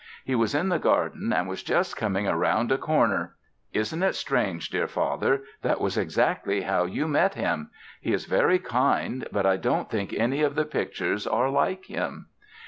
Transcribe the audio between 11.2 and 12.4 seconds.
are like him....